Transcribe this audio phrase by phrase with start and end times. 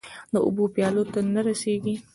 [0.33, 1.95] د اوبو پیالو ته نه رسيږې